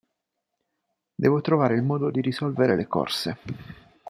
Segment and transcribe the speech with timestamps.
[1.13, 3.37] Devo trovare il modo di risolvere le corse.